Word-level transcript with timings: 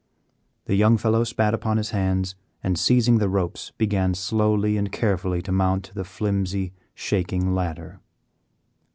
The 0.65 0.73
young 0.73 0.97
fellow 0.97 1.23
spat 1.23 1.53
upon 1.53 1.77
his 1.77 1.91
hands 1.91 2.33
and, 2.63 2.75
seizing 2.75 3.19
the 3.19 3.29
ropes, 3.29 3.71
began 3.77 4.15
slowly 4.15 4.75
and 4.75 4.91
carefully 4.91 5.43
to 5.43 5.51
mount 5.51 5.91
the 5.93 6.03
flimsy, 6.03 6.73
shaking 6.95 7.53
ladder. 7.53 7.99